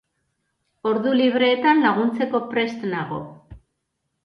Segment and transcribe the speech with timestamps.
[0.91, 3.23] Ordu libreetan laguntzeko prest nago.